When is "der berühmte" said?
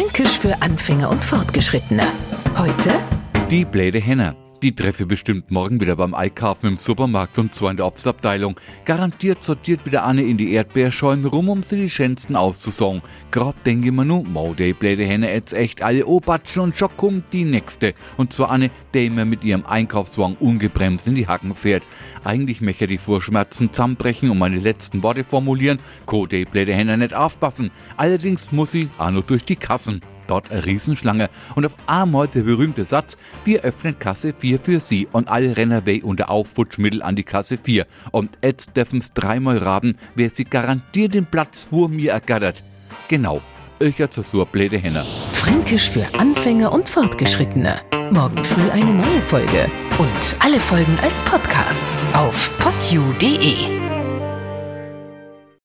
32.28-32.84